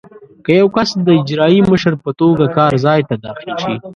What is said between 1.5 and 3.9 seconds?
مشر په توګه کار ځای ته داخل شي.